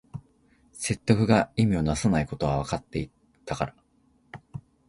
[0.71, 3.11] 説得が意味をなさないことはわかってい
[3.45, 3.75] たから